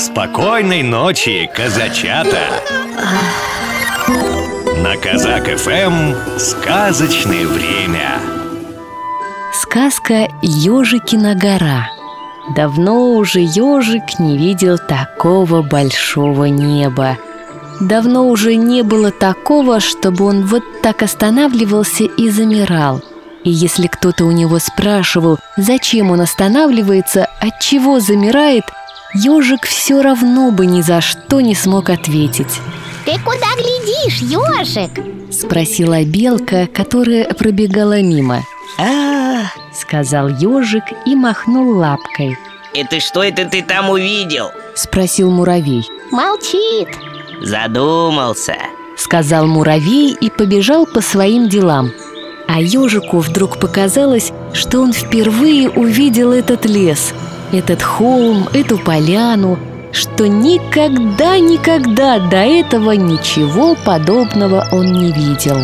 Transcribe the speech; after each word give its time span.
Спокойной 0.00 0.82
ночи, 0.82 1.50
казачата! 1.54 2.40
На 4.82 4.96
Казак 4.96 5.44
ФМ 5.58 6.38
сказочное 6.38 7.46
время. 7.46 8.18
Сказка 9.52 10.28
«Ежикина 10.40 11.34
гора» 11.34 11.90
Давно 12.56 13.12
уже 13.12 13.40
ежик 13.40 14.18
не 14.18 14.38
видел 14.38 14.78
такого 14.78 15.60
большого 15.60 16.46
неба 16.46 17.18
Давно 17.78 18.26
уже 18.26 18.54
не 18.54 18.82
было 18.82 19.10
такого, 19.10 19.80
чтобы 19.80 20.24
он 20.24 20.46
вот 20.46 20.62
так 20.80 21.02
останавливался 21.02 22.04
и 22.04 22.30
замирал 22.30 23.02
И 23.44 23.50
если 23.50 23.86
кто-то 23.86 24.24
у 24.24 24.30
него 24.30 24.60
спрашивал, 24.60 25.38
зачем 25.58 26.10
он 26.10 26.22
останавливается, 26.22 27.26
от 27.38 27.60
чего 27.60 28.00
замирает– 28.00 28.64
Ежик 29.14 29.66
все 29.66 30.02
равно 30.02 30.52
бы 30.52 30.66
ни 30.66 30.82
за 30.82 31.00
что 31.00 31.40
не 31.40 31.54
смог 31.54 31.90
ответить. 31.90 32.60
Ты 33.04 33.18
куда 33.18 33.48
глядишь, 33.56 34.20
ежик? 34.20 34.90
Спросила 35.32 36.04
белка, 36.04 36.68
которая 36.72 37.24
пробегала 37.34 38.00
мимо. 38.00 38.42
А, 38.78 39.46
сказал 39.74 40.28
ежик 40.28 40.84
и 41.06 41.16
махнул 41.16 41.76
лапкой. 41.76 42.38
Это 42.72 43.00
что 43.00 43.24
это 43.24 43.46
ты 43.46 43.62
там 43.62 43.90
увидел? 43.90 44.50
Спросил 44.76 45.30
муравей. 45.30 45.88
Молчит. 46.12 46.88
Задумался. 47.42 48.56
Сказал 48.96 49.46
муравей 49.46 50.16
и 50.20 50.30
побежал 50.30 50.86
по 50.86 51.00
своим 51.00 51.48
делам. 51.48 51.90
А 52.46 52.60
ежику 52.60 53.18
вдруг 53.18 53.58
показалось, 53.58 54.32
что 54.52 54.80
он 54.80 54.92
впервые 54.92 55.68
увидел 55.68 56.32
этот 56.32 56.64
лес– 56.64 57.12
этот 57.52 57.82
холм, 57.82 58.48
эту 58.52 58.78
поляну, 58.78 59.58
что 59.92 60.28
никогда-никогда 60.28 62.18
до 62.18 62.38
этого 62.38 62.92
ничего 62.92 63.74
подобного 63.74 64.66
он 64.72 64.92
не 64.92 65.12
видел. 65.12 65.58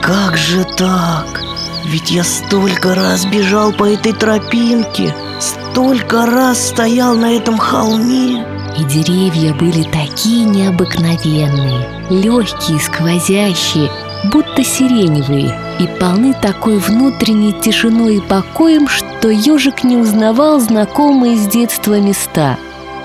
Как 0.00 0.36
же 0.36 0.64
так? 0.76 1.42
Ведь 1.84 2.10
я 2.10 2.24
столько 2.24 2.94
раз 2.94 3.24
бежал 3.26 3.72
по 3.72 3.84
этой 3.84 4.12
тропинке, 4.12 5.14
столько 5.40 6.26
раз 6.26 6.68
стоял 6.68 7.14
на 7.14 7.36
этом 7.36 7.58
холме. 7.58 8.44
И 8.78 8.84
деревья 8.84 9.54
были 9.54 9.84
такие 9.84 10.44
необыкновенные, 10.44 12.04
легкие, 12.10 12.78
сквозящие, 12.78 13.90
будто 14.24 14.64
сиреневые, 14.64 15.58
и 15.78 15.86
полны 15.86 16.34
такой 16.34 16.78
внутренней 16.78 17.52
тишиной 17.52 18.16
и 18.16 18.20
покоем, 18.20 18.88
что 18.88 19.30
ежик 19.30 19.84
не 19.84 19.96
узнавал 19.96 20.60
знакомые 20.60 21.36
с 21.36 21.46
детства 21.46 22.00
места. 22.00 22.58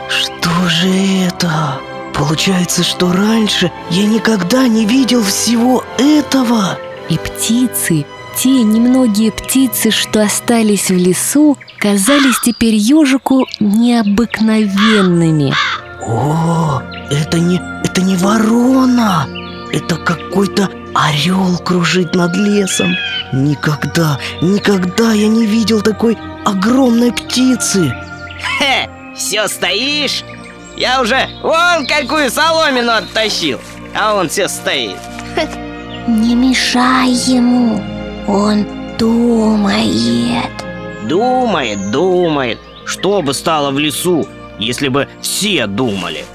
Что 0.09 0.49
же 0.67 0.89
это? 1.27 1.79
Получается, 2.13 2.83
что 2.83 3.11
раньше 3.11 3.71
я 3.89 4.05
никогда 4.05 4.67
не 4.67 4.85
видел 4.85 5.23
всего 5.23 5.83
этого. 5.97 6.77
И 7.09 7.17
птицы, 7.17 8.05
те 8.37 8.63
немногие 8.63 9.31
птицы, 9.31 9.91
что 9.91 10.21
остались 10.21 10.89
в 10.89 10.95
лесу, 10.95 11.57
казались 11.77 12.39
теперь 12.43 12.75
ежику 12.75 13.47
необыкновенными. 13.59 15.53
О, 16.05 16.81
это 17.09 17.39
не, 17.39 17.61
это 17.83 18.01
не 18.01 18.15
ворона, 18.15 19.27
это 19.71 19.95
какой-то 19.95 20.69
орел 20.93 21.57
кружит 21.59 22.15
над 22.15 22.35
лесом. 22.35 22.95
Никогда, 23.31 24.19
никогда 24.41 25.13
я 25.13 25.27
не 25.27 25.45
видел 25.45 25.81
такой 25.81 26.17
огромной 26.45 27.11
птицы. 27.11 27.93
Хе, 28.57 28.89
все 29.15 29.47
стоишь? 29.47 30.23
Я 30.75 31.01
уже 31.01 31.27
вон 31.43 31.85
какую 31.85 32.29
соломину 32.29 32.91
оттащил, 32.91 33.59
а 33.93 34.15
он 34.15 34.29
все 34.29 34.47
стоит. 34.47 34.97
Не 36.07 36.35
мешай 36.35 37.09
ему, 37.09 37.81
он 38.27 38.65
думает. 38.97 40.49
Думает, 41.07 41.91
думает. 41.91 42.59
Что 42.85 43.21
бы 43.21 43.33
стало 43.33 43.71
в 43.71 43.79
лесу, 43.79 44.27
если 44.59 44.87
бы 44.87 45.07
все 45.21 45.67
думали? 45.67 46.25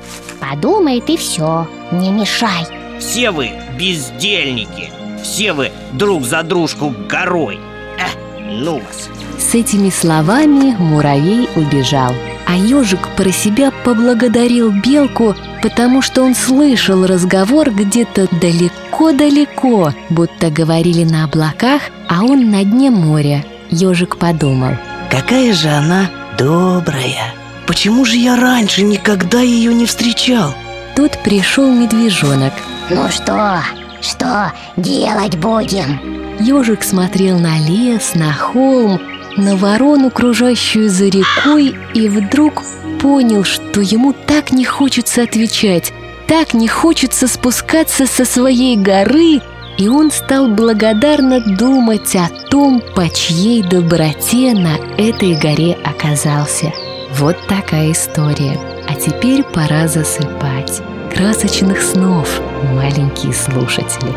Подумает 0.40 1.08
и 1.10 1.16
все, 1.16 1.66
не 1.90 2.10
мешай. 2.10 2.66
Все 2.98 3.30
вы 3.30 3.50
бездельники 3.78 4.90
Все 5.22 5.52
вы 5.52 5.70
друг 5.92 6.24
за 6.24 6.42
дружку 6.42 6.94
горой 7.08 7.58
Эх, 7.98 8.16
ну 8.38 8.80
вас 8.80 9.08
С 9.38 9.54
этими 9.54 9.90
словами 9.90 10.74
муравей 10.78 11.48
убежал 11.56 12.12
а 12.46 12.56
ежик 12.56 13.08
про 13.16 13.32
себя 13.32 13.72
поблагодарил 13.84 14.70
белку, 14.70 15.34
потому 15.62 16.00
что 16.00 16.22
он 16.22 16.34
слышал 16.34 17.04
разговор 17.04 17.70
где-то 17.70 18.28
далеко-далеко, 18.40 19.92
будто 20.10 20.50
говорили 20.50 21.02
на 21.02 21.24
облаках, 21.24 21.82
а 22.08 22.22
он 22.22 22.50
на 22.50 22.62
дне 22.62 22.90
моря. 22.90 23.44
Ежик 23.70 24.16
подумал. 24.16 24.76
Какая 25.10 25.52
же 25.52 25.68
она 25.68 26.08
добрая! 26.38 27.34
Почему 27.66 28.04
же 28.04 28.16
я 28.16 28.36
раньше 28.36 28.82
никогда 28.82 29.40
ее 29.40 29.74
не 29.74 29.86
встречал? 29.86 30.54
Тут 30.94 31.20
пришел 31.24 31.68
медвежонок– 31.68 32.52
ну 32.88 33.08
что, 33.10 33.62
что 34.00 34.52
делать 34.76 35.36
будем? 35.36 35.98
Ежик 36.38 36.84
смотрел 36.84 37.38
на 37.38 37.58
лес, 37.58 38.14
на 38.14 38.32
холм, 38.32 39.00
на 39.36 39.56
ворону, 39.56 40.10
кружащую 40.10 40.88
за 40.88 41.06
рекой, 41.06 41.74
и 41.94 42.08
вдруг 42.08 42.62
понял, 43.00 43.44
что 43.44 43.80
ему 43.80 44.12
так 44.12 44.52
не 44.52 44.64
хочется 44.64 45.22
отвечать, 45.22 45.92
так 46.28 46.54
не 46.54 46.68
хочется 46.68 47.26
спускаться 47.26 48.06
со 48.06 48.24
своей 48.24 48.76
горы, 48.76 49.40
и 49.78 49.88
он 49.88 50.10
стал 50.10 50.48
благодарно 50.48 51.40
думать 51.40 52.14
о 52.14 52.28
том, 52.48 52.80
по 52.94 53.08
чьей 53.10 53.62
доброте 53.62 54.52
на 54.54 54.76
этой 54.96 55.34
горе 55.34 55.76
оказался. 55.84 56.72
Вот 57.18 57.36
такая 57.48 57.92
история. 57.92 58.58
А 58.88 58.94
теперь 58.94 59.42
пора 59.42 59.88
засыпать 59.88 60.82
красочных 61.16 61.80
снов, 61.80 62.42
маленькие 62.74 63.32
слушатели. 63.32 64.12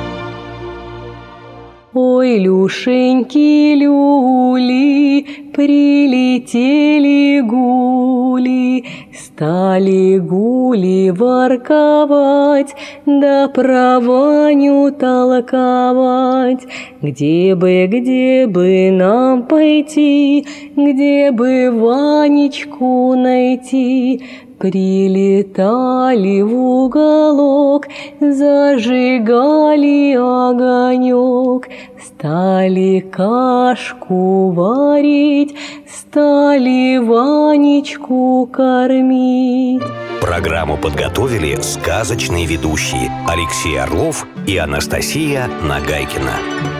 Ой, 1.93 2.37
Люшеньки, 2.39 3.73
люли, 3.75 5.25
прилетели 5.53 7.39
гули, 7.39 8.83
Стали 9.39 10.17
гули 10.17 11.11
ворковать, 11.11 12.75
да 13.05 13.47
про 13.47 14.01
Ваню 14.01 14.91
толковать. 14.91 16.67
Где 17.01 17.55
бы, 17.55 17.87
где 17.87 18.47
бы 18.47 18.91
нам 18.91 19.43
пойти, 19.43 20.45
где 20.75 21.31
бы 21.31 21.71
Ванечку 21.71 23.15
найти, 23.15 24.21
Прилетали 24.59 26.41
в 26.41 26.53
уголок, 26.53 27.87
зажигали 28.19 30.13
огонек, 30.15 31.69
Стали 32.19 32.99
кашку 32.99 34.51
варить, 34.51 35.55
стали 35.87 36.97
Ванечку 36.97 38.45
кормить. 38.51 39.81
Программу 40.19 40.75
подготовили 40.75 41.55
сказочные 41.61 42.45
ведущие 42.45 43.09
Алексей 43.25 43.79
Орлов 43.79 44.27
и 44.45 44.57
Анастасия 44.57 45.47
Нагайкина. 45.63 46.78